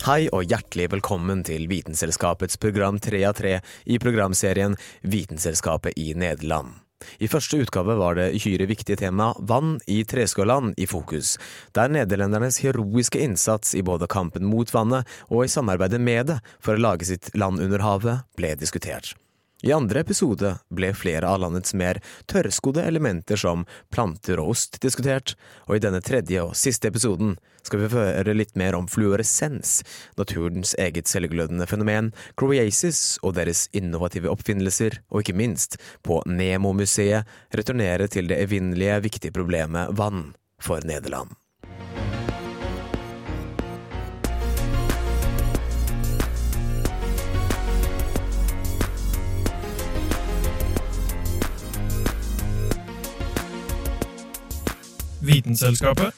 [0.00, 3.50] Hei og hjertelig velkommen til Vitenselskapets program 3 av 3
[3.92, 4.72] i programserien
[5.04, 6.78] Vitenselskapet i Nederland.
[7.20, 11.34] I første utgave var det uhyre viktige tema vann i Treskåland i fokus,
[11.76, 16.80] der nederlendernes heroiske innsats i både kampen mot vannet og i samarbeidet med det for
[16.80, 19.12] å lage sitt land under havet ble diskutert.
[19.62, 21.98] I andre episode ble flere av landets mer
[22.32, 25.34] tørrskodde elementer som planter og ost diskutert,
[25.68, 27.34] og i denne tredje og siste episoden
[27.66, 29.82] skal vi høre litt mer om fluoresens,
[30.16, 32.08] naturens eget selvglødende fenomen,
[32.40, 39.36] Croasis og deres innovative oppfinnelser, og ikke minst, på Nemo-museet, returnere til det evinnelige viktige
[39.36, 41.36] problemet vann for Nederland.
[55.30, 56.14] Vitenselskapet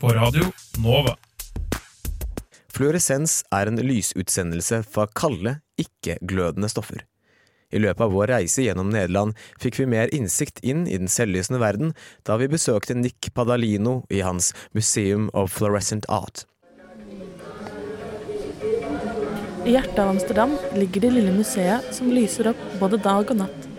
[0.00, 0.44] på Radio
[0.84, 1.14] Nova.
[2.68, 7.06] Fluoresens er en lysutsendelse fra kalde, ikke-glødende stoffer.
[7.72, 11.62] I løpet av vår reise gjennom Nederland fikk vi mer innsikt inn i den selvlysende
[11.62, 11.96] verden
[12.28, 16.44] da vi besøkte Nick Padalino i hans Museum of Fluorescent Art.
[19.64, 23.70] I hjertet av Amsterdam ligger det lille museet som lyser opp både dag og natt.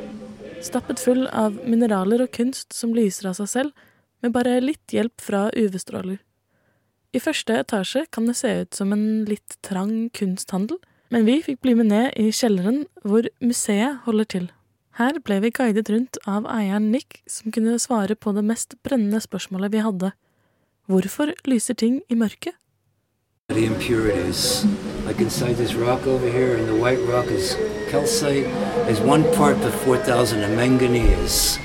[0.65, 3.91] Stappet full av mineraler og kunst som lyser av seg selv,
[4.25, 6.17] med bare litt hjelp fra UV-stråler.
[7.15, 10.81] I første etasje kan det se ut som en litt trang kunsthandel,
[11.13, 14.47] men vi fikk bli med ned i kjelleren hvor museet holder til.
[14.99, 19.21] Her ble vi guidet rundt av eieren Nick, som kunne svare på det mest brennende
[19.23, 20.11] spørsmålet vi hadde.
[20.87, 22.55] Hvorfor lyser ting i mørket?
[23.49, 24.65] The impurities,
[25.05, 27.55] like inside this rock over here, and the white rock is
[27.91, 28.47] calcite,
[28.89, 31.59] is one part per 4,000 of manganese.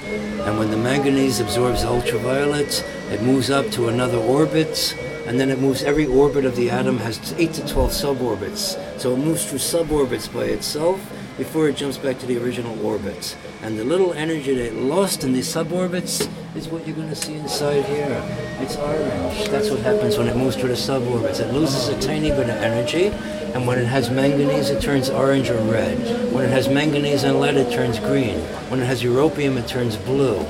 [0.47, 4.97] And when the manganese absorbs ultraviolet, it moves up to another orbit,
[5.27, 8.99] and then it moves, every orbit of the atom has 8 to 12 suborbits.
[8.99, 10.99] So it moves through suborbits by itself
[11.37, 13.37] before it jumps back to the original orbit.
[13.63, 16.27] And the little energy that lost in these suborbits
[16.57, 18.23] is what you're going to see inside here.
[18.59, 19.49] It's orange.
[19.49, 21.41] That's what happens when it moves through the suborbits.
[21.41, 23.09] It loses a tiny bit of energy,
[23.55, 25.99] and when it has manganese, it turns orange or red.
[26.33, 28.39] When it has manganese and lead, it turns green.
[28.71, 30.43] When it has europium, it turns blue.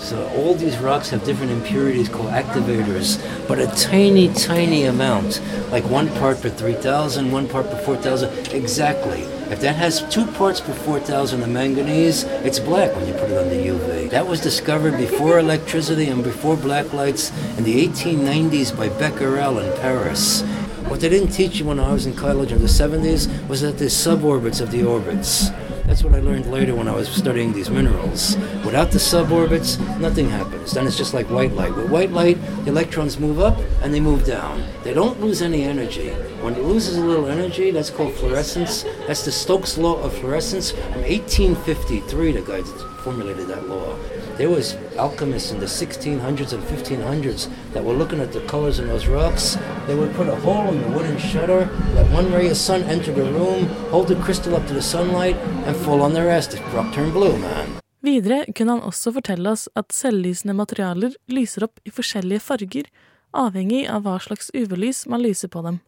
[0.00, 5.40] So all these rocks have different impurities called activators, but a tiny, tiny amount,
[5.70, 9.24] like one part per 3,000, one part per 4,000, exactly.
[9.48, 13.38] If that has two parts per 4,000 of manganese, it's black when you put it
[13.38, 14.10] under UV.
[14.10, 19.80] That was discovered before electricity and before black lights in the 1890s by Becquerel in
[19.80, 20.42] Paris.
[20.88, 23.78] What they didn't teach you when I was in college in the 70s was that
[23.78, 25.50] there's suborbits of the orbits.
[25.86, 28.36] That's what I learned later when I was studying these minerals.
[28.64, 30.72] Without the suborbits, nothing happens.
[30.72, 31.74] Then it's just like white light.
[31.76, 34.64] With white light, the electrons move up and they move down.
[34.82, 36.10] They don't lose any energy.
[36.42, 38.82] When it loses a little energy, that's called fluorescence.
[39.06, 42.32] That's the Stokes law of fluorescence from 1853.
[42.32, 42.62] The guy
[43.02, 43.96] formulated that law.
[44.36, 48.86] There was alchemists in the 1600s and 1500s that were looking at the colors in
[48.86, 49.56] those rocks.
[49.86, 53.12] They would put a hole in the wooden shutter, let one ray of sun enter
[53.14, 56.50] the room, hold the crystal up to the sunlight, and fall on the rest.
[56.50, 57.80] The rock turned blue, man.
[58.04, 62.90] Videre kunne han også fortelle oss at selvlysende materialer lyser opp i forskjellige farger,
[63.32, 65.80] avhengig av hva slags UV-lys man lyser på dem.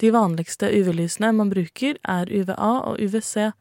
[0.00, 3.52] De vanligste UV-lysene man bruker, er UVA og UVC,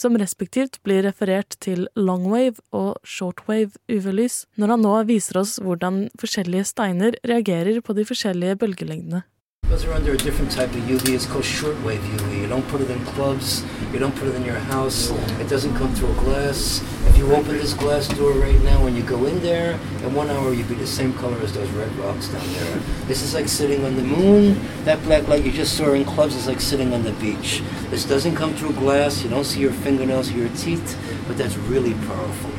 [0.00, 6.06] som respektivt blir referert til longwave og shortwave UV-lys, når han nå viser oss hvordan
[6.20, 9.22] forskjellige steiner reagerer på de forskjellige bølgelengdene.
[9.70, 11.14] Those are under a different type of UV.
[11.14, 12.40] It's called shortwave UV.
[12.40, 13.64] You don't put it in clubs.
[13.92, 15.10] You don't put it in your house.
[15.38, 16.82] It doesn't come through glass.
[17.06, 20.28] If you open this glass door right now and you go in there, in one
[20.28, 22.80] hour you'd be the same color as those red rocks down there.
[23.06, 24.58] This is like sitting on the moon.
[24.86, 27.62] That black light you just saw in clubs is like sitting on the beach.
[27.90, 29.22] This doesn't come through glass.
[29.22, 30.98] You don't see your fingernails or your teeth,
[31.28, 32.50] but that's really powerful.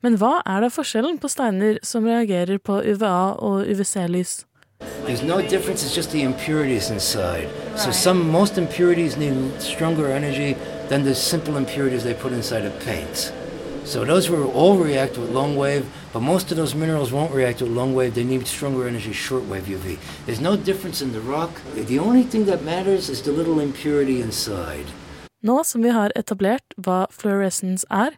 [0.00, 4.44] Men hva er da på steiner som reagerer på UVA og UVC-lys?
[5.06, 5.84] There's no difference.
[5.84, 7.50] It's just the impurities inside.
[7.76, 10.56] So some most impurities need stronger energy
[10.88, 13.30] than the simple impurities they put inside of paint.
[13.84, 15.84] So those will all react with long wave,
[16.14, 18.14] but most of those minerals won't react with long wave.
[18.14, 19.98] They need stronger energy short wave UV.
[20.24, 21.50] There's no difference in the rock.
[21.74, 24.86] The only thing that matters is the little impurity inside.
[25.42, 28.16] Nå som vi har etablert hva fluorescence er,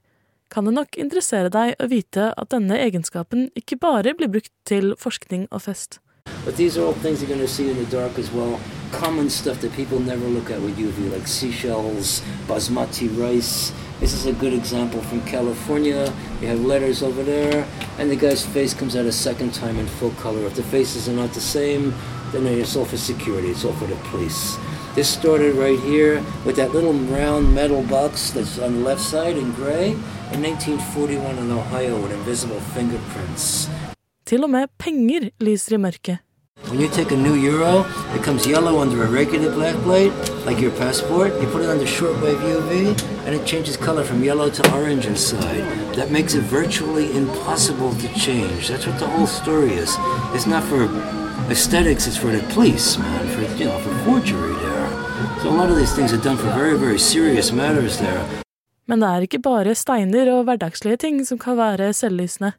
[0.54, 4.94] kan det nok interessere deg å vite at denne egenskapen ikke bare blir brukt til
[4.94, 5.98] forskning og fest.
[6.46, 8.60] But these are all things you're going to see in the dark as well.
[8.92, 13.72] Common stuff that people never look at with UV, like seashells, basmati rice.
[13.98, 16.14] This is a good example from California.
[16.40, 17.66] You have letters over there,
[17.98, 20.46] and the guy's face comes out a second time in full color.
[20.46, 21.92] If the faces are not the same,
[22.30, 24.56] then it's all for security, it's all for the police.
[24.94, 29.36] This started right here with that little round metal box that's on the left side
[29.36, 29.90] in gray
[30.30, 33.68] in 1941 in Ohio with invisible fingerprints.
[34.26, 36.18] Til og med penger lyser i mørket.
[36.68, 37.84] When you take a new euro,
[38.16, 40.12] it comes yellow under a regular black light,
[40.48, 41.30] like your passport.
[41.40, 42.72] You put it under shortwave UV,
[43.26, 45.62] and it changes color from yellow to orange inside.
[45.98, 48.60] That makes it virtually impossible to change.
[48.70, 49.90] That's what the whole story is.
[50.34, 50.80] It's not for
[51.54, 54.88] aesthetics, it's for the police, man, for you know, for forgery there.
[55.40, 58.22] So a lot of these things are done for very, very serious matters there.
[58.88, 62.52] Men det er ikke bare steiner og hverdagslige ting som kan være selvlysende.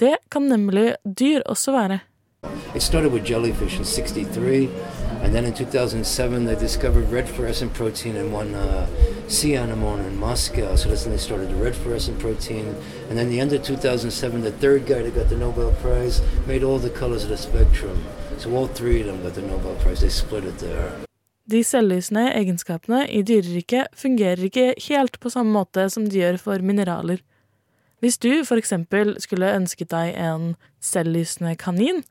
[0.00, 1.98] Det kan nemlig dyr også være.
[2.74, 4.68] It started with jellyfish in 63,
[5.22, 8.86] and then in 2007 they discovered red fluorescent protein in one uh,
[9.28, 10.76] sea anemone in Moscow.
[10.76, 12.64] So that's when they started the red fluorescent protein.
[13.10, 16.64] And then the end of 2007, the third guy that got the Nobel Prize made
[16.64, 17.98] all the colors of the spectrum.
[18.38, 20.00] So all three of them got the Nobel Prize.
[20.00, 20.92] They split it there.
[21.44, 26.62] De selvlysende egenskapene i dyreriket fungerer ikke helt på samme måte som de gjør for
[26.62, 27.20] mineraler.
[28.00, 32.02] Hvis du eksempel skulle ønsket deg en selvlysende kanin,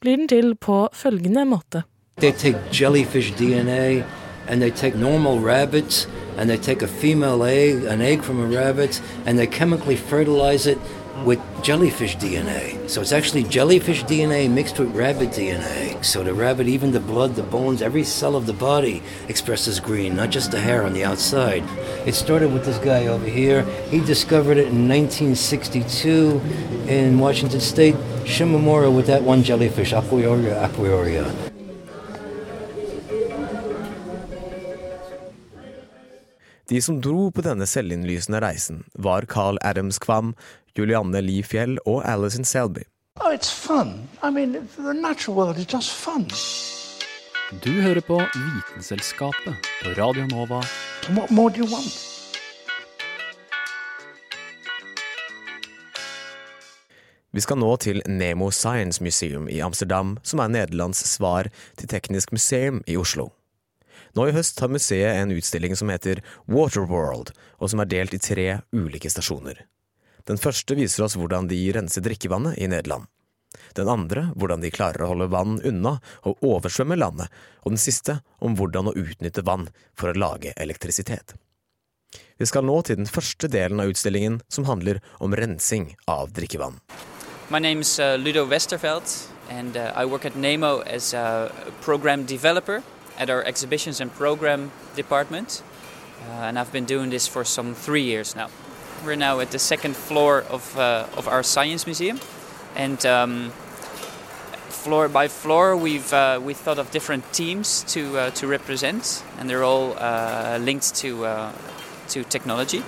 [0.00, 1.82] blir den til på følgende måte.
[2.20, 4.02] They take jellyfish DNA
[4.48, 6.08] and they take normal rabbits
[6.38, 10.66] and they take a female egg, an egg from a rabbit, and they chemically fertilize
[10.66, 10.78] it
[11.24, 12.88] with jellyfish DNA.
[12.88, 16.04] So it's actually jellyfish DNA mixed with rabbit DNA.
[16.04, 20.16] So the rabbit, even the blood, the bones, every cell of the body expresses green,
[20.16, 21.62] not just the hair on the outside.
[22.06, 23.62] It started with this guy over here.
[23.90, 26.40] He discovered it in 1962
[26.88, 27.94] in Washington State,
[28.24, 31.52] Shimomura with that one jellyfish, Aequorea aequorea.
[36.72, 40.30] De som dro på denne selvinnlysende reisen, var Carl Adams Kvam,
[40.78, 42.86] Julianne Li Fjell og Alison Selby.
[43.20, 44.08] Oh, it's fun.
[44.22, 46.26] I mean, the natural world is just fun.
[47.60, 50.62] Du hører på Vitenselskapet på Radio Nova.
[51.10, 51.92] What more do you want?
[57.32, 62.32] Vi skal nå til Nemo Science Museum i Amsterdam, som er Nederlands svar til Teknisk
[62.32, 63.28] museum i Oslo.
[64.16, 68.20] Nå i høst har museet en utstilling som heter Waterworld, og som er delt i
[68.20, 69.64] tre ulike stasjoner.
[70.28, 73.08] Den første viser oss hvordan de renser drikkevannet i Nederland.
[73.76, 75.98] Den andre hvordan de klarer å holde vann unna
[76.28, 77.28] og oversvømme landet,
[77.64, 81.34] og den siste om hvordan å utnytte vann for å lage elektrisitet.
[82.38, 86.80] Vi skal nå til den første delen av utstillingen, som handler om rensing av drikkevann.
[87.50, 92.82] My name's uh, Ludo Westerveld, and uh, I work at NEMO as a program developer
[93.18, 95.62] at our exhibitions and program department.
[96.22, 98.48] Uh, and I've been doing this for some three years now.
[99.04, 102.20] We're now at the second floor of, uh, of our science museum,
[102.76, 103.50] and um,
[104.68, 109.50] floor by floor, we've uh, we thought of different teams to uh, to represent, and
[109.50, 111.52] they're all uh, linked to uh,
[112.10, 112.84] to technology,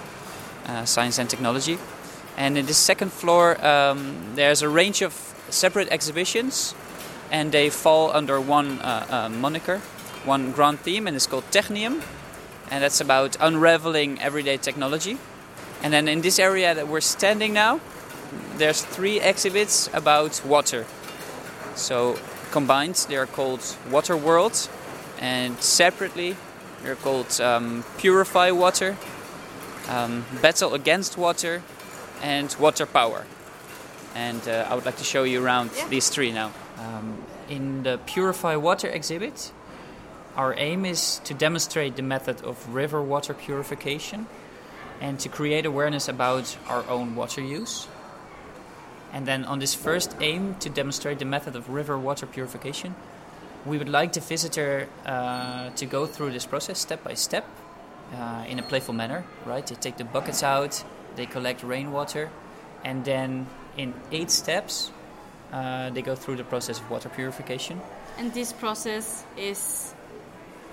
[0.67, 1.79] uh, science and technology.
[2.37, 5.13] And in the second floor, um, there's a range of
[5.51, 6.77] separate exhibitions,
[7.33, 8.79] and they fall under one
[9.41, 9.79] moniker,
[10.25, 12.03] one grand theme, and it's called Technium,
[12.71, 15.19] and that's about unraveling everyday technology.
[15.83, 17.81] And then in this area that we're standing now,
[18.57, 20.87] there's three exhibits about water.
[21.75, 22.19] So
[22.51, 24.69] combined, they are called Water World,
[25.19, 26.37] and separately,
[26.83, 28.97] they're called um, Purify Water,
[29.89, 31.63] um, Battle Against Water,
[32.23, 33.27] and Water Power.
[34.15, 36.53] And uh, I would like to show you around these three now.
[36.79, 39.53] Um, in the Purify Water exhibit,
[40.37, 44.27] our aim is to demonstrate the method of river water purification
[45.01, 47.87] and to create awareness about our own water use.
[49.13, 52.95] And then on this first aim to demonstrate the method of river water purification,
[53.65, 57.47] we would like the visitor uh, to go through this process step by step
[58.13, 59.67] uh, in a playful manner, right?
[59.67, 60.85] They take the buckets out,
[61.17, 62.31] they collect rainwater,
[62.85, 63.47] and then
[63.77, 64.91] in eight steps,
[65.53, 67.81] uh, they go through the process of water purification.
[68.19, 69.95] And this process is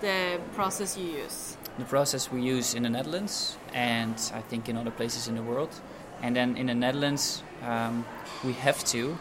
[0.01, 1.57] the process you use.
[1.81, 5.41] The process we use in the Netherlands and I think in other places in the
[5.41, 5.73] world.
[6.21, 8.05] And then in the Netherlands, um,
[8.43, 9.17] we have to,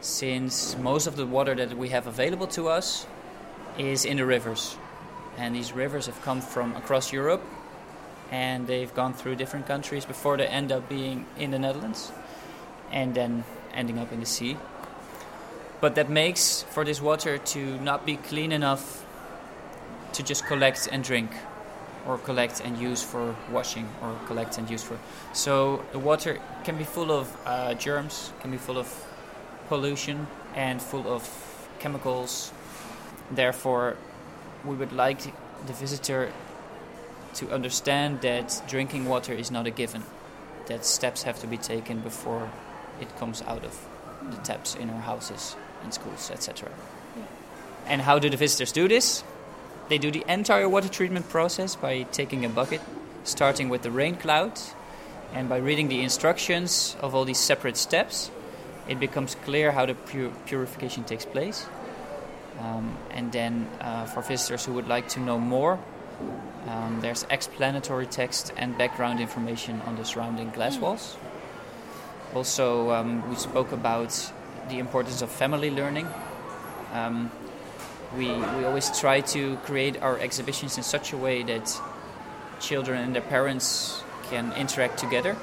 [0.00, 3.08] since most of the water that we have available to us
[3.76, 4.76] is in the rivers.
[5.36, 7.42] And these rivers have come from across Europe
[8.30, 12.12] and they've gone through different countries before they end up being in the Netherlands
[12.92, 13.42] and then
[13.74, 14.56] ending up in the sea.
[15.80, 19.04] But that makes for this water to not be clean enough
[20.12, 21.32] to just collect and drink
[22.06, 24.98] or collect and use for washing or collect and use for
[25.32, 28.88] so the water can be full of uh, germs can be full of
[29.70, 31.22] pollution and full of
[31.78, 32.52] chemicals.
[33.30, 33.96] Therefore
[34.64, 35.20] we would like
[35.66, 36.32] the visitor
[37.34, 40.02] to understand that drinking water is not a given
[40.66, 42.50] that steps have to be taken before
[43.00, 43.74] it comes out of
[44.30, 46.68] the taps in our houses in schools etc
[47.86, 49.22] and how do the visitors do this
[49.90, 52.80] they do the entire water treatment process by taking a bucket,
[53.24, 54.52] starting with the rain cloud,
[55.34, 58.30] and by reading the instructions of all these separate steps,
[58.88, 61.66] it becomes clear how the pur- purification takes place.
[62.60, 65.78] Um, and then, uh, for visitors who would like to know more,
[66.68, 71.16] um, there's explanatory text and background information on the surrounding glass walls.
[72.32, 74.32] Also, um, we spoke about
[74.68, 76.06] the importance of family learning.
[76.92, 77.32] Um,
[78.16, 81.80] we, we always try to create our exhibitions in such a way that
[82.60, 85.36] children and their parents can interact together,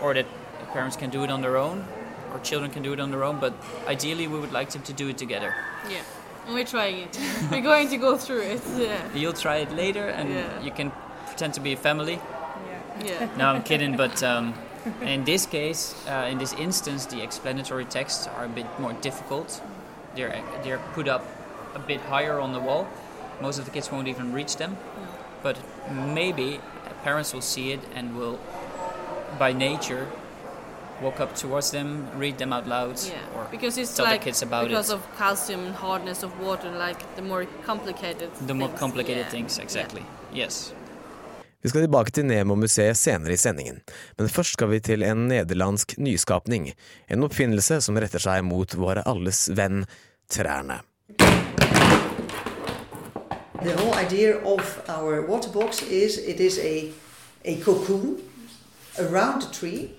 [0.00, 0.26] or that
[0.72, 1.84] parents can do it on their own,
[2.32, 3.52] or children can do it on their own, but
[3.86, 5.54] ideally we would like them to do it together.
[5.88, 6.00] Yeah,
[6.46, 7.18] and we're trying it.
[7.50, 8.62] we're going to go through it.
[8.76, 8.98] Yeah.
[9.14, 10.62] You'll try it later, and Yeah.
[10.62, 10.92] you can
[11.26, 12.20] pretend to be a family.
[13.04, 13.28] Yeah.
[13.36, 14.54] No, I'm kidding, but um,
[15.02, 19.60] in this case, uh, in this instance, the explanatory texts are a bit more difficult.
[20.14, 21.24] They're, they're put up
[21.74, 22.86] a bit higher on the wall.
[23.40, 24.76] Most of the kids won't even reach them.
[25.42, 25.58] But
[26.14, 26.60] maybe
[27.04, 28.38] parents will see it and will,
[29.38, 30.06] by nature,
[31.02, 34.24] walk up towards them, read them out loud, Yeah, or because it's tell like the
[34.30, 34.94] kids about because it.
[34.94, 38.30] of calcium and hardness of water, like the more complicated.
[38.46, 39.30] the more things, complicated yeah.
[39.30, 40.02] things, exactly.
[40.32, 40.72] Yes.
[41.62, 43.82] Vi skal tilbake til Nemo-museet senere i sendingen,
[44.18, 46.72] men først skal vi til en nederlandsk nyskapning.
[47.08, 49.84] En oppfinnelse som retter seg mot våre alles venn
[50.30, 50.80] trærne.
[53.62, 56.90] The whole idea of our water box is it is a,
[57.44, 58.18] a cocoon
[58.98, 59.90] around the tree,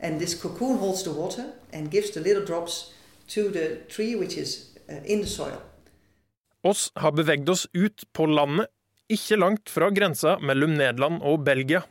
[0.00, 2.92] and this cocoon holds the water and gives the little drops
[3.28, 5.62] to the tree, which is uh, in the soil.
[6.64, 8.66] Oss har bevegd oss ut på landet,
[9.06, 11.84] ikke langt fra grensa mellom Nederland og Belgia.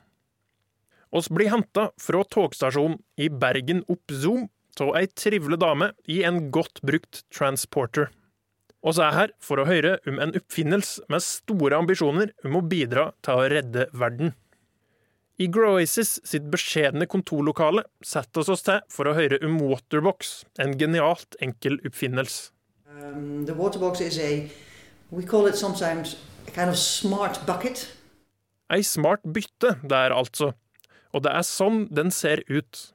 [1.11, 4.49] Oss blir henta fra togstasjonen i Bergen opp Zoom
[4.83, 8.11] av ei trivelig dame i en godt brukt transporter.
[8.81, 12.63] Oss er jeg her for å høre om en oppfinnelse med store ambisjoner om å
[12.65, 14.33] bidra til å redde verden.
[15.41, 20.75] I Groasis sitt beskjedne kontorlokale setter oss oss til for å høre om Waterbox, en
[20.77, 22.51] genialt enkel oppfinnelse.
[22.89, 24.49] Um, the water is a,
[25.09, 27.87] we call it sometimes a kind of smart bucket.
[28.69, 30.53] Ei smart bytte der, altså.
[31.13, 32.91] Og det er sånn den ser ut.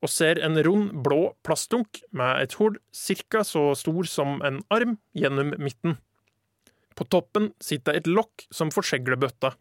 [0.00, 3.44] Og ser en rund, blå plastdunk med et hull ca.
[3.44, 5.98] så stor som en arm gjennom midten.
[6.94, 9.54] På toppen sitter et lokk som forsegler bøtta.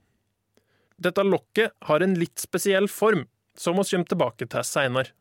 [0.98, 5.12] Dette lokket har en litt spesiell form, som vi kommer tilbake til seinere.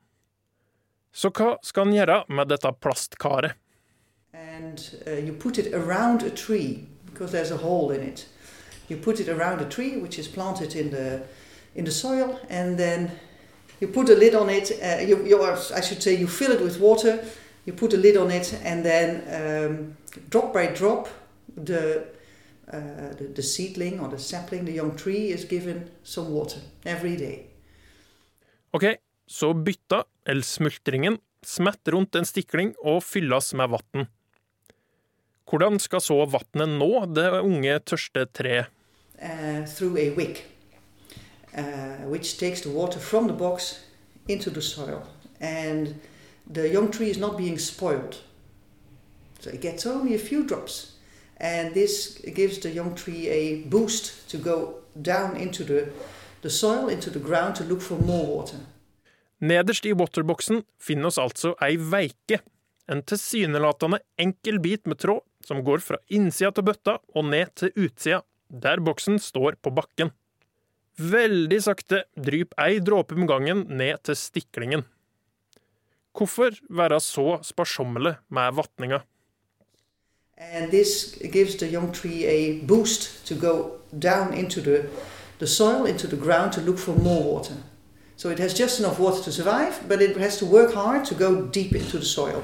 [1.12, 3.58] Så hva skal en gjøre med dette plastkaret?
[4.34, 8.26] and uh, you put it around a tree because there's a hole in it.
[8.88, 11.22] You put it around a tree which is planted in the
[11.75, 11.84] in
[13.80, 14.70] you put a lid on it.
[14.82, 17.25] Uh, you, you are, I should say, you fill it with water.
[17.66, 19.97] You put a lid on it, and then um,
[20.30, 21.08] drop by drop,
[21.64, 22.04] the,
[22.73, 27.16] uh, the the seedling or the sapling, the young tree, is given some water every
[27.16, 27.47] day.
[28.70, 28.85] Ok,
[29.26, 34.08] så bytta, eller smultringen, smett rundt en stikling og fylles med vann.
[35.50, 38.73] Hvordan skal så vannet nå det unge, tørste treet?
[39.23, 40.44] uh, through a wick,
[41.59, 43.85] uh, which takes the water from the box
[44.29, 45.03] into the soil.
[45.41, 46.00] And
[46.47, 48.17] the young tree is not being spoiled.
[49.41, 50.93] So it gets only a few drops.
[51.37, 55.88] And this gives the young tree a boost to go down into the,
[56.43, 58.59] the soil, into the ground to look for more water.
[59.41, 60.65] Nederst i waterboxen
[61.07, 62.41] oss altså ei veike,
[62.91, 67.71] en tilsynelatende enkel bit med tråd som går fra innsida til bøtta og ned til
[67.77, 70.11] utsida, der boksen står på bakken.
[70.99, 74.83] Veldig sakte dryp ei dråpe om gangen ned til stiklingen.
[76.19, 78.99] Hvorfor være så sparsommelig med vatninga?
[80.38, 84.88] And this gives the young tree a boost to go down into the,
[85.38, 86.09] the soil, into
[86.76, 87.55] for more water.
[88.17, 91.14] So it has just enough water to survive, but it has to work hard to
[91.14, 92.43] go deep into the soil.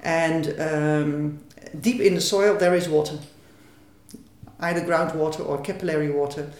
[0.00, 1.38] And um,
[1.80, 3.18] deep in the soil, there is water,
[4.60, 6.50] either groundwater or capillary water.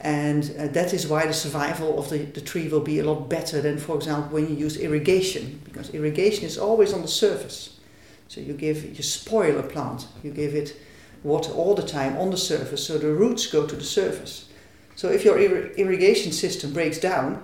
[0.00, 3.28] And uh, that is why the survival of the, the tree will be a lot
[3.28, 7.80] better than, for example, when you use irrigation, because irrigation is always on the surface.
[8.28, 10.76] So you give you spoil a plant, you give it
[11.24, 14.48] water all the time on the surface, so the roots go to the surface.
[14.94, 17.42] So if your ir- irrigation system breaks down,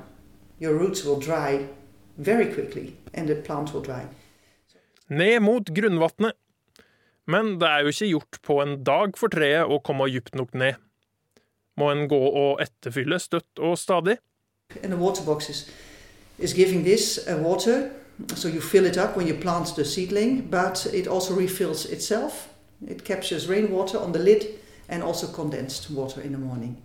[0.58, 1.66] your roots will dry
[2.18, 4.06] very quickly, and the plant will dry.
[5.08, 6.32] Ned mot grunnvannet.
[7.26, 10.54] Men det er jo ikke gjort på en dag for treet å komme dypt nok
[10.54, 10.74] ned.
[11.76, 14.18] Må en gå og etterfylle støtt og stadig?
[17.44, 17.90] Water
[18.36, 22.48] so you fill it up when you plant the seedling, but it also refills itself.
[22.88, 24.46] It captures rainwater on the lid
[24.88, 26.82] and also condensed water in the morning.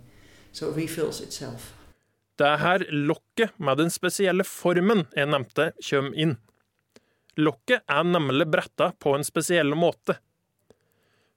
[0.52, 1.74] So it refills itself.
[2.38, 6.38] Det er her lokket med den spesielle formen jeg nevnte, kommer inn.
[7.36, 10.16] Lokket er nemlig bretta på en spesiell måte.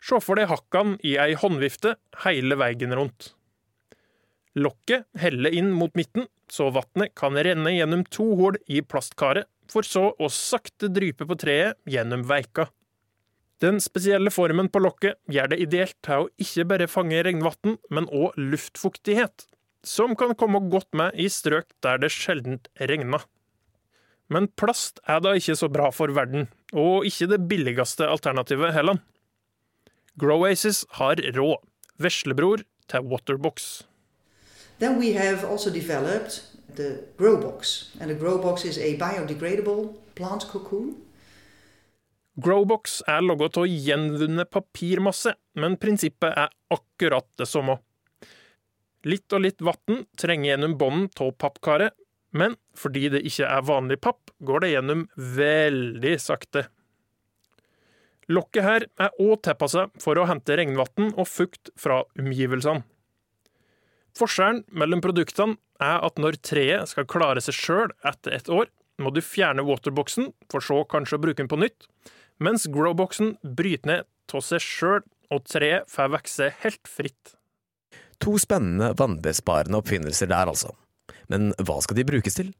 [0.03, 3.33] Se for deg hakkene i ei håndvifte hele veien rundt.
[4.55, 9.85] Lokket heller inn mot midten, så vannet kan renne gjennom to hull i plastkaret, for
[9.87, 12.67] så å sakte drype på treet gjennom veika.
[13.63, 18.09] Den spesielle formen på lokket gjør det ideelt til å ikke bare fange regnvann, men
[18.11, 19.47] òg luftfuktighet,
[19.87, 23.23] som kan komme godt med i strøk der det sjeldent regner.
[24.31, 28.99] Men plast er da ikke så bra for verden, og ikke det billigste alternativet heller.
[30.19, 31.63] Growaces har råd,
[31.97, 33.85] veslebror til Waterbox.
[34.79, 36.41] Then we have also developed
[36.75, 40.95] the grow box, and the grow box is a biodegradable plant cocoon.
[42.41, 47.77] Growbox er logget til å gjenvunne papirmasse, men prinsippet er akkurat det samme.
[49.05, 51.93] Litt og litt vann trenger gjennom bånden av pappkaret,
[52.33, 55.03] men fordi det ikke er vanlig papp, går det gjennom
[55.37, 56.65] veldig sakte.
[58.33, 62.81] Lokket her er òg tilpassa for å hente regnvann og fukt fra omgivelsene.
[64.17, 68.69] Forskjellen mellom produktene er at når treet skal klare seg sjøl etter et år,
[69.01, 71.87] må du fjerne waterboxen, for så kanskje å bruke den på nytt,
[72.43, 75.01] mens growboxen bryter ned av seg sjøl,
[75.33, 77.33] og treet får vokse helt fritt.
[78.21, 80.75] To spennende vannbesparende oppfinnelser der, altså.
[81.31, 82.53] Men hva skal de brukes til?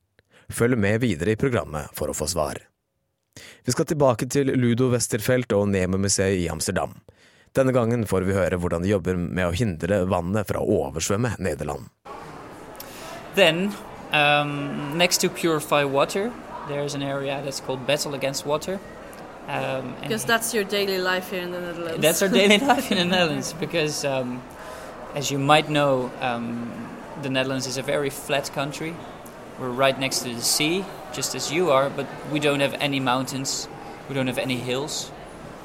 [0.52, 2.60] Følg med videre i programmet for å få svar.
[3.66, 6.98] Vi skal tilbake til Ludo Westerfelt og Nemo-museet i Amsterdam.
[7.54, 11.36] Denne gangen får vi høre hvordan de jobber med å hindre vannet fra å oversvømme
[11.38, 11.90] Nederland.
[13.36, 13.74] Then,
[14.12, 16.32] um, next to purify water,
[16.68, 18.80] there's an area that's called Battle Against Water.
[19.48, 22.02] Um, Because that's your daily life here in the Netherlands.
[22.02, 23.54] that's our daily life in the Netherlands.
[23.60, 24.42] Because, um,
[25.16, 26.72] as you might know, um,
[27.22, 28.96] the Netherlands is a very flat country.
[29.60, 33.00] We're right next to the sea, just as you are, but we don't have any
[33.00, 33.68] mountains.
[34.10, 35.12] We don't have any hills.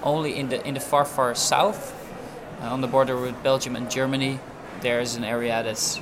[0.09, 1.93] Only in the in the far far south,
[2.63, 4.39] uh, on the border with Belgium and Germany,
[4.81, 6.01] there's an area that's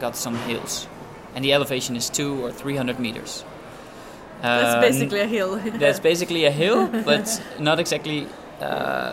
[0.00, 0.88] got some hills,
[1.34, 3.44] and the elevation is two or three hundred meters.
[4.42, 5.60] That's Uh, basically a hill.
[5.80, 7.26] that's basically a hill, but
[7.58, 8.26] not exactly
[8.60, 9.12] uh,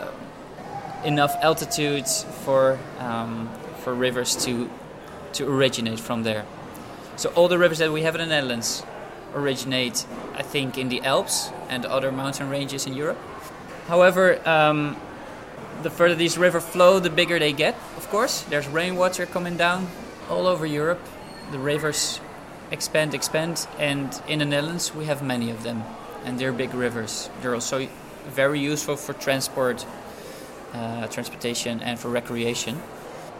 [1.04, 2.06] enough altitude
[2.44, 3.48] for um,
[3.84, 4.68] for rivers to
[5.34, 6.42] to originate from there.
[7.16, 8.82] So all the rivers that we have in the Netherlands
[9.34, 10.04] originate,
[10.40, 13.18] I think, in the Alps and other mountain ranges in Europe.
[13.88, 14.96] However, um,
[15.82, 17.74] the further these rivers flow, the bigger they get.
[17.96, 19.88] Of course, there's rainwater coming down
[20.30, 21.00] all over Europe.
[21.50, 22.20] The rivers
[22.70, 25.84] expand, expand, and in the Netherlands we have many of them,
[26.24, 27.28] and they're big rivers.
[27.40, 27.88] They're also
[28.28, 29.84] very useful for transport,
[30.72, 32.80] uh, transportation, and for recreation.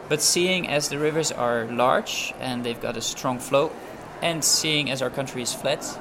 [0.08, 3.72] But seeing as the rivers are large and they've got a strong flow,
[4.20, 5.98] and seeing as our country is flat,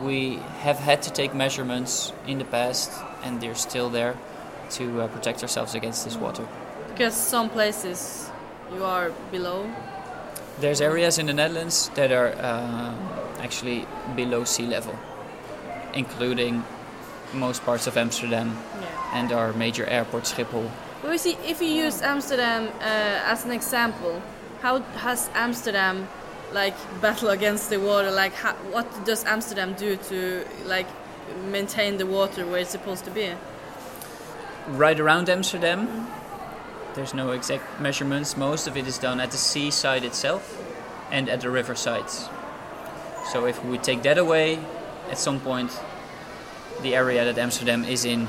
[0.00, 2.90] we have had to take measurements in the past,
[3.22, 4.16] and they're still there
[4.70, 6.46] to uh, protect ourselves against this water.
[6.88, 8.30] Because some places
[8.74, 9.70] you are below.
[10.60, 12.94] There's areas in the Netherlands that are uh,
[13.40, 14.94] actually below sea level,
[15.94, 16.64] including
[17.34, 18.86] most parts of Amsterdam Yeah.
[19.18, 20.70] and our major airport Schiphol.
[21.00, 24.22] But we see, if you use Amsterdam uh, as an example,
[24.60, 26.06] how has Amsterdam
[26.52, 28.10] like battle against the water?
[28.10, 30.86] Like, how, what does Amsterdam do to like
[31.50, 33.32] maintain the water where it's supposed to be?
[34.68, 36.08] Right around Amsterdam,
[36.94, 38.36] there's no exact measurements.
[38.36, 40.62] Most of it is done at the seaside itself
[41.10, 42.28] and at the river sides.
[43.32, 44.58] So if we take that away,
[45.10, 45.70] at some point,
[46.82, 48.28] the area that Amsterdam is in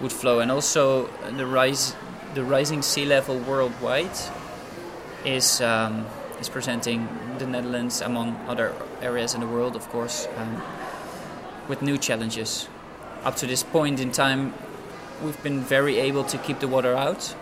[0.00, 1.94] would flow, and also the rise,
[2.34, 4.10] the rising sea level worldwide
[5.24, 6.04] is um,
[6.42, 10.60] is presenting the Netherlands among other areas in the world, of course, um,
[11.68, 12.68] with new challenges.
[13.22, 14.52] Up to this point in time,
[15.22, 17.36] we've been very able to keep the water out,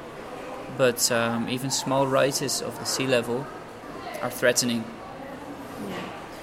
[0.77, 3.47] but um, even small rises of the sea level
[4.21, 4.85] are threatening.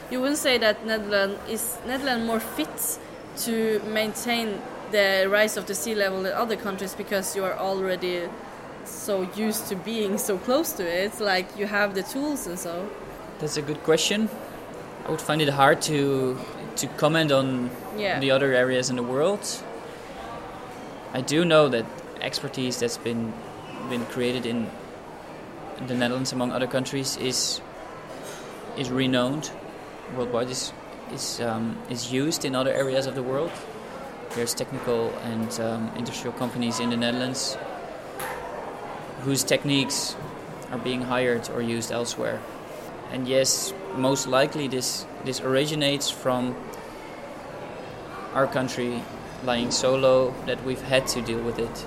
[0.09, 2.99] You wouldn't say that Netherlands is Netherlands more fit
[3.45, 4.59] to maintain
[4.91, 8.29] the rise of the sea level in other countries because you are already
[8.87, 12.87] so used to being so close to it like you have the tools and so
[13.39, 14.29] That's a good question.
[15.05, 16.37] I would find it hard to
[16.77, 18.19] to comment on Yeah.
[18.19, 19.39] the other areas in the world.
[21.13, 21.85] I do know that
[22.21, 23.33] expertise that's been
[23.89, 24.67] been created in
[25.87, 27.61] the Netherlands among other countries is
[28.77, 29.51] is renowned
[30.15, 30.49] worldwide.
[30.49, 30.73] is
[31.13, 33.51] is um, is used in other areas of the world.
[34.35, 37.57] There's technical and um, industrial companies in the Netherlands
[39.23, 40.15] whose techniques
[40.71, 42.39] are being hired or used elsewhere.
[43.11, 46.55] And yes, most likely this this originates from
[48.33, 49.01] our country
[49.45, 51.85] lying so low that we've had to deal with it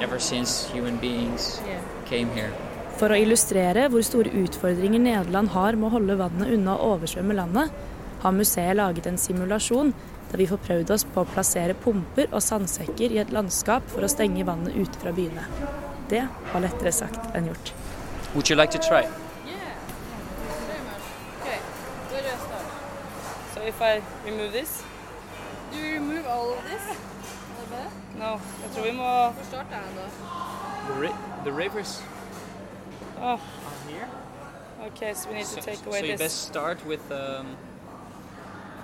[0.00, 1.80] ever since human beings Yeah.
[2.06, 2.52] came here.
[2.98, 7.34] For å illustrere hvor store utfordringer Nederland har med å holde vannet unna å oversvømme
[7.34, 7.70] landet,
[8.22, 9.92] har museet laget en simulasjon
[10.30, 14.02] der vi får prøvd oss på å plassere pumper og sandsekker i et landskap for
[14.06, 15.44] å stenge vannet ute fra byene.
[16.10, 17.74] Det var lettere sagt enn gjort.
[18.34, 19.02] Would you like to try?
[19.02, 19.60] Yeah.
[21.42, 21.58] Okay,
[22.10, 22.66] where do I start?
[23.54, 24.82] So if I remove this?
[25.72, 26.98] Do you remove all of this?
[28.18, 28.24] No,
[28.62, 30.08] jeg tror vi må Hvor starter jeg da?
[30.94, 32.02] The, ri- the rivers
[33.20, 33.38] Oh, are
[33.88, 34.08] here.
[34.86, 36.20] okay, so we need to So, take so away you this.
[36.20, 37.46] best start with um,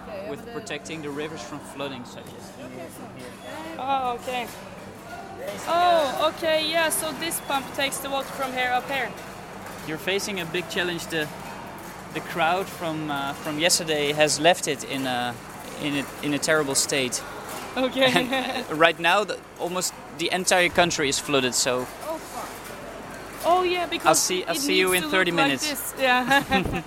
[0.09, 2.45] Okay, with protecting the rivers from flooding, such as
[3.79, 4.47] Oh, okay.
[5.67, 9.11] Oh, okay, yeah, so this pump takes the water from here up here.
[9.87, 11.07] You're facing a big challenge.
[11.07, 11.29] The
[12.15, 15.35] the crowd from uh, from yesterday has left it in a
[15.83, 17.23] in a, in a terrible state.
[17.77, 18.13] Okay.
[18.69, 21.55] And right now, the, almost the entire country is flooded.
[21.55, 21.87] So
[23.45, 25.47] oh, yeah, because I'll see- I'll it see you needs in to 30 look like
[25.47, 25.71] minutes.
[25.71, 26.43] this, Yeah.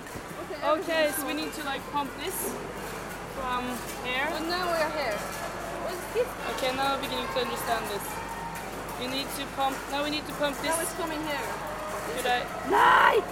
[0.64, 2.52] okay, so we need to like pump this
[3.34, 3.64] from
[4.04, 4.26] here.
[4.30, 5.18] But now we are here.
[5.84, 6.28] What's this?
[6.56, 8.23] Okay, now I'm beginning to understand this.
[9.04, 9.76] You need to pump.
[9.90, 10.74] Now we need to pump this.
[10.74, 11.44] Now it's coming here.
[12.16, 13.22] Should I?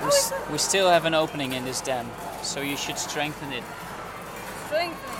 [0.00, 2.06] we, s- we still have an opening in this dam.
[2.42, 3.62] So you should strengthen it.
[4.66, 5.10] Strengthen.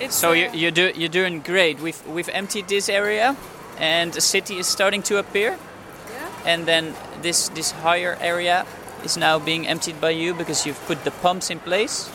[0.00, 1.78] It's So uh, you you do you're doing great.
[1.78, 3.36] We've we've emptied this area,
[3.78, 5.50] and the city is starting to appear.
[5.50, 6.52] Yeah.
[6.52, 8.66] And then this this higher area
[9.04, 12.10] is now being emptied by you because you've put the pumps in place.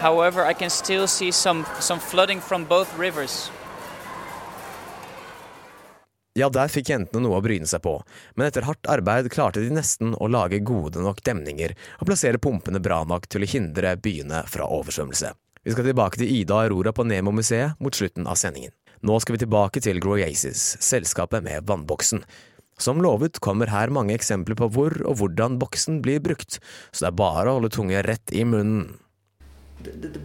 [0.00, 3.50] However, I can still see some some flooding from both rivers.
[6.34, 7.92] Ja, der fikk jentene noe å bryne seg på,
[8.34, 12.80] men etter hardt arbeid klarte de nesten å lage gode nok demninger og plassere pumpene
[12.82, 15.30] bra nok til å hindre byene fra oversvømmelse.
[15.62, 18.74] Vi skal tilbake til Ida og Aurora på Nemo-museet mot slutten av sendingen.
[19.06, 22.24] Nå skal vi tilbake til Groyaces, selskapet med vannboksen.
[22.82, 26.58] Som lovet kommer her mange eksempler på hvor og hvordan boksen blir brukt,
[26.90, 28.98] så det er bare å holde tunga rett i munnen.
[29.84, 30.18] The, the, the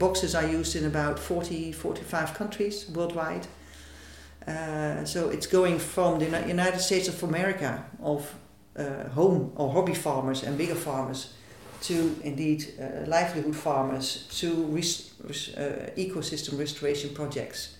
[4.49, 8.33] Uh, so it's going from the United States of America, of
[8.75, 11.33] uh, home or hobby farmers and bigger farmers,
[11.81, 17.77] to indeed uh, livelihood farmers, to res- res- uh, ecosystem restoration projects,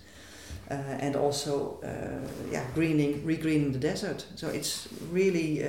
[0.70, 4.26] uh, and also uh, yeah, greening, regreening the desert.
[4.36, 5.66] So it's really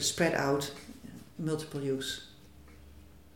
[0.00, 0.70] spread out,
[1.38, 2.26] multiple use.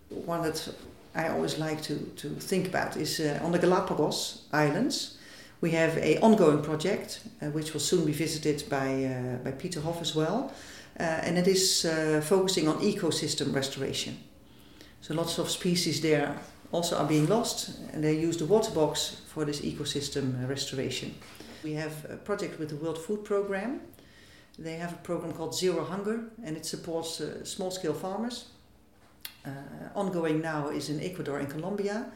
[0.08, 0.68] One that
[1.14, 5.17] I always like to, to think about is on the Galapagos Islands.
[5.60, 9.80] We have a ongoing project uh, which will soon be visited by, uh, by Pieter
[9.80, 10.52] Hoff as well,
[11.00, 11.82] uh, and it is
[12.22, 14.18] focusing on ecosystem restoration.
[15.00, 16.36] So lots of species there
[16.70, 21.14] also are being lost, and they use the water box for this ecosystem restoration.
[21.64, 23.80] We have a project with the World Food Programme.
[24.58, 28.46] They have a program called Zero Hunger, and it supports uh, small-scale farmers.
[29.46, 29.50] Uh,
[29.94, 32.06] ongoing now is in Ecuador and Colombia,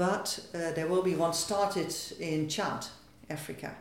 [0.00, 2.86] but uh, there will be one started in Chad,
[3.28, 3.74] Africa,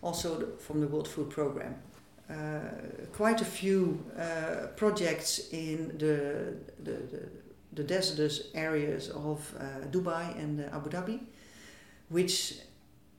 [0.00, 1.74] also from the World Food Programme.
[2.30, 2.60] Uh,
[3.12, 7.28] quite a few uh, projects in the, the,
[7.72, 11.18] the, the areas of uh, Dubai and uh, Abu Dhabi,
[12.10, 12.54] which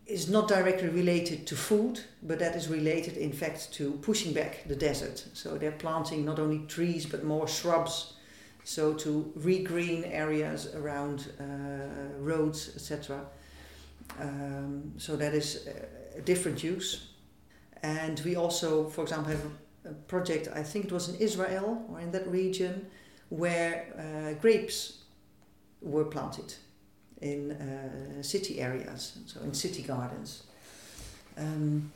[0.05, 4.63] is not directly related to food, but that is related, in fact, to pushing back
[4.69, 5.25] the desert.
[5.33, 8.13] So they're planting not only trees but more shrubs,
[8.67, 11.43] so to regreen areas around uh,
[12.19, 13.25] roads, etc.
[14.19, 15.69] Um, so that is
[16.17, 17.07] a, different use.
[17.81, 19.45] And we also, for example, have
[19.85, 22.87] a, a project, I think it was in Israel or in that region,
[23.29, 25.03] where uh, grapes
[25.81, 26.53] were planted
[27.21, 30.43] in uh, city areas, so in city gardens.
[31.37, 31.93] Um,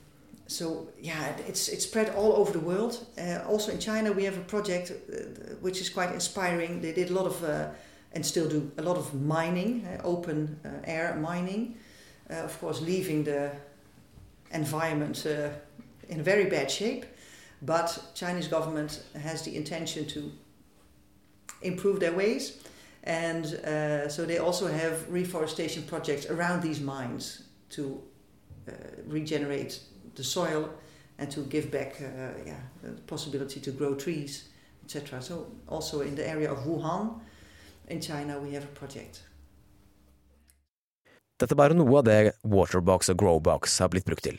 [0.51, 3.05] so yeah, it's it's spread all over the world.
[3.17, 6.81] Uh, also in China, we have a project uh, which is quite inspiring.
[6.81, 7.69] They did a lot of uh,
[8.13, 11.77] and still do a lot of mining, uh, open uh, air mining.
[12.29, 13.51] Uh, of course, leaving the
[14.51, 15.25] environment
[16.09, 17.05] in a very bad shape.
[17.61, 20.31] But Chinese government has the intention to
[21.61, 22.57] improve their ways,
[23.03, 23.45] and
[24.11, 28.01] so they also have reforestation projects around these mines to
[29.07, 29.79] regenerate
[30.15, 30.69] the soil
[31.17, 34.49] and to give back uh, yeah, the possibility to grow trees,
[34.83, 35.21] etc.
[35.21, 37.19] So also in the area of Wuhan
[37.87, 39.23] in China we have a project.
[41.37, 44.37] Dette bare noe av det Waterbox og Growbox har blitt brukt til.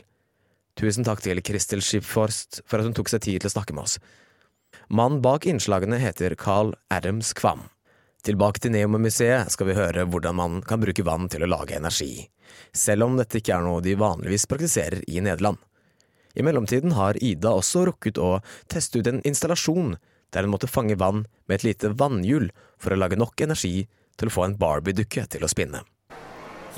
[0.79, 3.85] Tusen takk til Kristel Schipforst for at hun tok seg tid til å snakke med
[3.85, 3.99] oss.
[4.89, 7.67] Mannen bak innslagene heter Carl Adams Kvam.
[8.23, 12.29] Tilbake til Neomuseet skal vi høre hvordan man kan bruke vann til å lage energi,
[12.71, 15.59] selv om dette ikke er noe de vanligvis praktiserer i Nederland.
[16.39, 18.37] I mellomtiden har Ida også rukket å
[18.71, 19.97] teste ut en installasjon
[20.33, 22.47] der hun måtte fange vann med et lite vannhjul
[22.81, 25.83] for å lage nok energi til å få en Barbie-dukke til å spinne.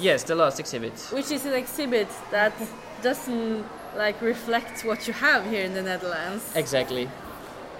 [0.00, 0.96] Yes, the last exhibit.
[1.12, 2.56] Which is an exhibit that
[3.04, 3.62] doesn't
[3.98, 6.42] like reflect what you have here in the Netherlands.
[6.56, 7.04] Exactly.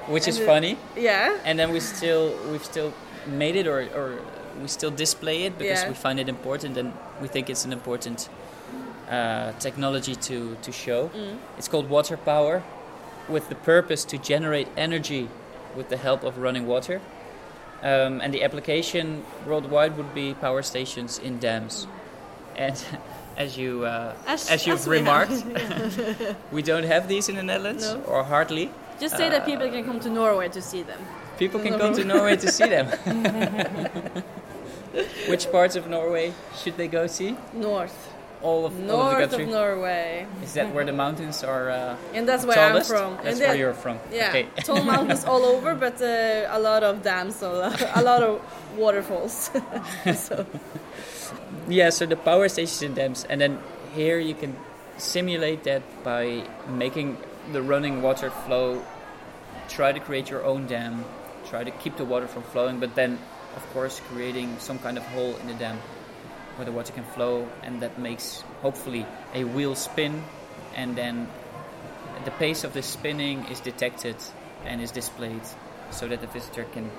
[0.07, 0.77] Which And is the- funny.
[0.97, 1.41] Yeah.
[1.47, 2.93] And then we still we've still
[3.27, 4.19] made it or, or
[4.61, 5.89] we still display it because Yeah.
[5.89, 8.29] we find it important and we think it's an important
[9.11, 11.09] uh, technology to, to show.
[11.09, 11.37] Mm.
[11.59, 12.63] It's called water power
[13.29, 15.29] with the purpose to generate energy
[15.77, 17.01] with the help of running water.
[17.83, 21.87] Um, and the application worldwide would be power stations in dams.
[22.57, 22.83] And
[23.37, 25.45] as you uh, As- as you've as remarked,
[26.53, 28.01] we don't have these in the Netherlands No.
[28.07, 28.71] or hardly.
[29.01, 31.01] Just say that Uh, people can come to Norway to see them.
[31.39, 32.87] People can come to Norway to see them.
[35.29, 37.37] Which parts of Norway should they go see?
[37.53, 38.13] North.
[38.43, 39.45] All of, all of the North country.
[39.45, 40.27] of Norway.
[40.43, 41.71] Is that where the mountains are?
[41.71, 42.93] Uh, And that's where tallest?
[42.93, 43.15] I'm from.
[43.17, 43.99] That's and where there- you're from.
[44.13, 44.47] Yeah, Okay.
[44.65, 48.41] tall mountains all over, but uh, a lot of dams, a lot, a lot of
[48.77, 49.51] waterfalls.
[50.15, 50.45] so
[51.69, 53.59] yeah, so the power stations and dams, and then
[53.95, 54.55] here you can
[54.99, 57.17] simulate that by making
[57.53, 58.83] the running water flow.
[59.71, 61.05] Try to create your own dam.
[61.49, 63.19] Try to keep the water from flowing, but then,
[63.57, 65.79] of course, creating some kind of hole in the dam
[66.57, 70.23] where the water can flow, and that makes hopefully a wheel spin,
[70.75, 71.29] and then
[72.25, 74.17] the pace of the spinning is detected
[74.65, 75.43] and is displayed,
[75.91, 76.91] so that the visitor can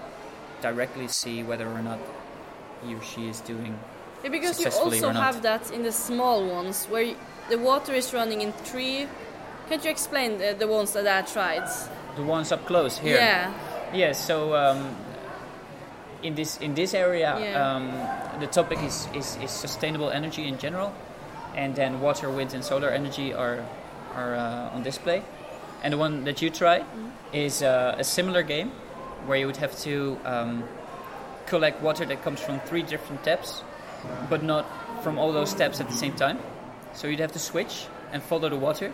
[0.62, 2.00] directly see whether or not
[2.86, 3.78] he or she is doing
[4.24, 7.16] Yeah, because you also have that in the small ones where you,
[7.50, 9.08] the water is running in three.
[9.70, 11.68] Can't you explain the, the ones that I tried?
[12.16, 13.18] The ones up close here.
[13.18, 13.54] Yeah.
[13.96, 14.12] Yeah.
[14.14, 14.96] So um,
[16.24, 17.56] in this in this area, Yeah.
[17.76, 17.92] um,
[18.40, 20.94] the topic is, is is sustainable energy in general,
[21.56, 23.64] and then water, wind, and solar energy are
[24.16, 25.22] are uh, on display.
[25.84, 27.36] And the one that you try Mm-hmm.
[27.36, 28.72] is uh, a similar game,
[29.28, 30.64] where you would have to um,
[31.48, 33.64] collect water that comes from three different taps,
[34.30, 34.66] but not
[35.04, 36.40] from all those taps at the same time.
[36.94, 38.92] So you'd have to switch and follow the water.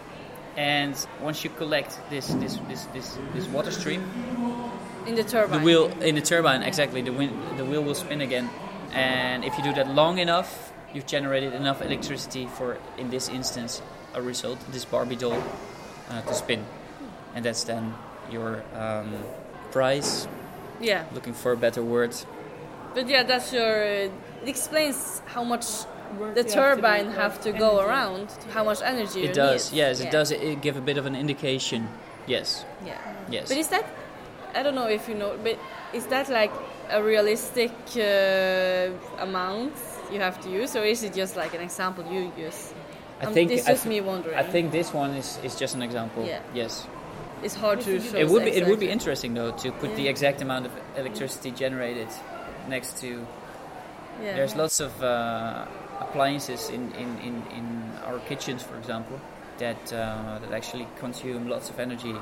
[0.57, 4.01] And once you collect this this this this, this water stream,
[5.07, 5.59] In the turbine.
[5.59, 8.49] the wheel in the turbine exactly the wheel, the wheel will spin again.
[8.93, 13.81] And if you do that long enough, you've generated enough electricity for, in this instance,
[14.13, 15.41] a result, this Barbie doll,
[16.09, 16.65] uh, to spin.
[17.33, 17.93] And that's then
[18.29, 19.13] your um,
[19.71, 20.27] prize.
[20.81, 21.05] Yeah.
[21.13, 22.13] Looking for a better word.
[22.93, 23.83] But yeah, that's your.
[23.83, 24.09] Uh,
[24.43, 25.65] it explains how much
[26.19, 27.87] Work the you have to turbine have to go energy.
[27.89, 29.77] around, how much energy It does, need.
[29.77, 30.07] yes, Yeah.
[30.07, 31.87] it does it give a bit of an indication.
[32.27, 32.65] Yes.
[32.85, 32.97] Yeah.
[33.29, 33.47] Yes.
[33.47, 33.85] But is that?
[34.55, 35.57] I don't know if you know, but
[35.93, 36.51] is that like
[36.89, 38.89] a realistic uh,
[39.23, 39.73] amount
[40.11, 42.73] you have to use, or is it just like an example you use?
[43.21, 44.37] I Um, think it's just th- me wondering.
[44.37, 46.25] I think this one is, is just an example.
[46.25, 46.41] Yeah.
[46.53, 46.87] Yes.
[47.43, 48.17] It's hard to show.
[48.17, 51.51] It would be it would be interesting though to put the exact amount of electricity
[51.51, 52.07] generated
[52.67, 53.07] next to.
[53.07, 54.35] Yeah.
[54.35, 55.65] There's lots of uh,
[55.99, 59.19] appliances in, in, in, in our kitchens, for example,
[59.57, 62.13] that uh, that actually consume lots of energy,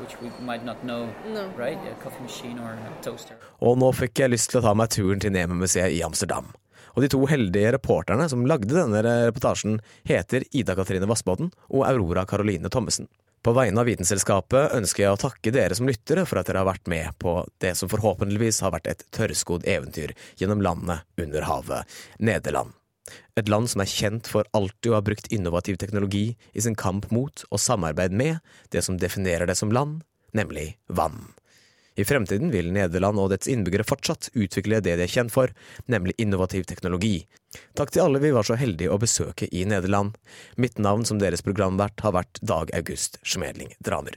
[0.00, 1.48] which we might not know, No.
[1.56, 1.78] right?
[1.90, 3.36] A coffee machine or a toaster.
[3.60, 6.52] Og nå fikk jeg lyst til å ta meg turen til Nemo-museet i Amsterdam.
[6.96, 12.24] Og de to heldige reporterne som lagde denne reportasjen, heter Ida Katrine Vassbotn og Aurora
[12.24, 13.08] Caroline Thommessen.
[13.44, 16.70] På vegne av Vitenselskapet ønsker jeg å takke dere som lyttere for at dere har
[16.72, 21.84] vært med på det som forhåpentligvis har vært et tørrskodd eventyr gjennom landet under havet,
[22.18, 22.72] Nederland.
[23.36, 27.10] Et land som er kjent for alltid å ha brukt innovativ teknologi i sin kamp
[27.14, 28.38] mot og samarbeid med
[28.74, 30.02] det som definerer det som land,
[30.36, 31.34] nemlig vann.
[31.96, 35.52] I fremtiden vil Nederland og dets innbyggere fortsatt utvikle det de er kjent for,
[35.88, 37.24] nemlig innovativ teknologi.
[37.78, 40.12] Takk til alle vi var så heldige å besøke i Nederland.
[40.60, 44.12] Mitt navn som deres programvert har vært Dag August Schmedling Dramer.